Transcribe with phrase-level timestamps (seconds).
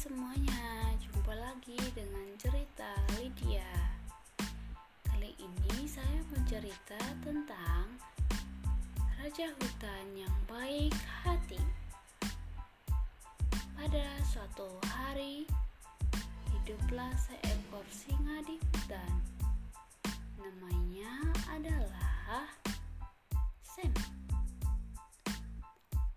[0.00, 2.88] semuanya, jumpa lagi dengan cerita
[3.20, 3.68] Lydia.
[5.04, 7.84] Kali ini saya mau cerita tentang
[9.20, 11.60] Raja Hutan yang baik hati.
[13.76, 15.44] Pada suatu hari,
[16.48, 19.20] hiduplah seekor singa di hutan.
[20.40, 22.48] Namanya adalah
[23.60, 23.92] Sam.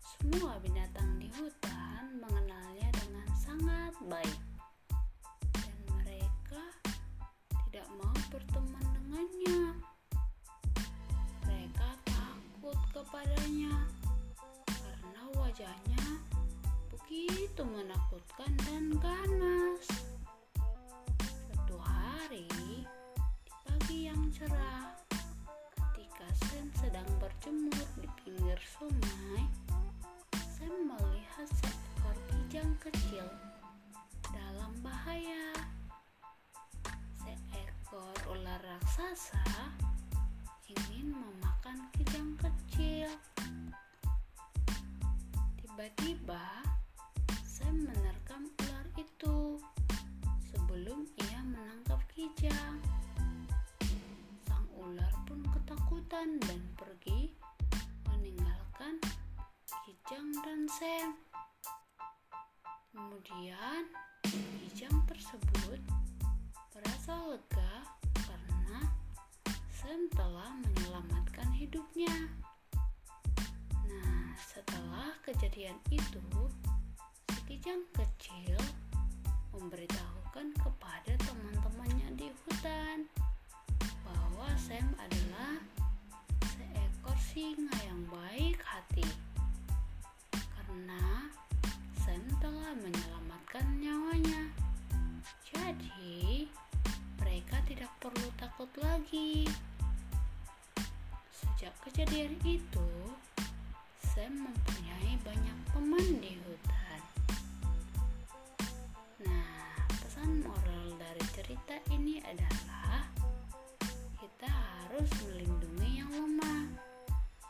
[0.00, 0.75] Semua binatang
[8.30, 9.60] berteman dengannya.
[11.46, 13.95] Mereka takut kepadanya
[38.96, 39.44] raksasa
[40.72, 43.12] ingin memakan kijang kecil.
[45.60, 46.64] Tiba-tiba,
[47.44, 49.60] Sam menerkam ular itu
[50.48, 52.80] sebelum ia menangkap kijang.
[54.48, 57.36] Sang ular pun ketakutan dan pergi
[58.08, 58.96] meninggalkan
[59.84, 61.20] kijang dan Sam.
[62.96, 63.92] Kemudian,
[64.72, 65.84] kijang tersebut
[66.72, 67.95] merasa lega
[69.86, 72.10] Sam telah menyelamatkan hidupnya.
[73.86, 76.18] Nah, setelah kejadian itu,
[77.30, 78.58] si kijang kecil
[79.54, 83.06] memberitahukan kepada teman-temannya di hutan
[84.02, 85.62] bahwa Sam adalah
[86.50, 88.25] seekor singa yang baik
[101.96, 102.88] Kejadian itu,
[104.04, 107.00] Sam mempunyai banyak teman di hutan.
[109.24, 113.00] Nah, pesan moral dari cerita ini adalah
[114.20, 116.68] kita harus melindungi yang lemah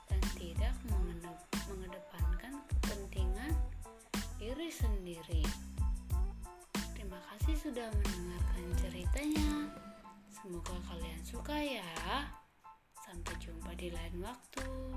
[0.06, 3.50] dan tidak mengede- mengedepankan kepentingan
[4.38, 5.42] diri sendiri.
[6.94, 9.74] Terima kasih sudah mendengarkan ceritanya.
[10.30, 12.45] Semoga kalian suka ya.
[13.76, 14.95] Di lain waktu.